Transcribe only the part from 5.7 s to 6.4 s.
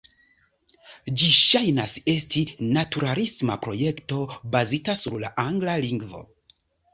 lingvo.